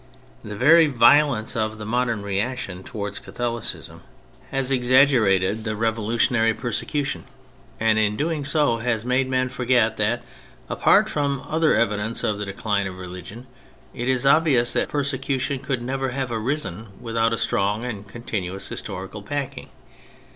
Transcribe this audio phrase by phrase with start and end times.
[0.43, 4.01] "The very violence of the modern reaction towards Catholicism
[4.49, 7.23] has exaggerated the re THE CATHOLIC CHURCH 229 volutionary persecution,
[7.79, 10.23] and in doing so has made men forget that
[10.69, 13.45] apart from other evidence of the decHne of rehgion,
[13.93, 19.21] it is obvious that persecution could never have arisen without a strong and continuous historical
[19.21, 19.69] backing.